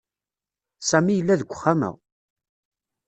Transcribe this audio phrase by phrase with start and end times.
[0.89, 1.91] Sami yella deg uxxam-a.